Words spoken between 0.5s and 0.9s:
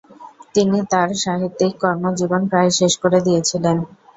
তিনি